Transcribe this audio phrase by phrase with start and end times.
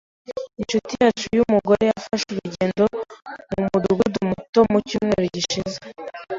[0.61, 2.81] Inshuti yacu yumugore yafashe urugendo
[3.53, 5.77] mumudugudu muto mucyumweru gishize.